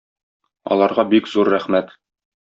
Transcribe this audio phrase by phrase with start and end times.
[0.75, 1.93] Аларга бик зур рәхмәт.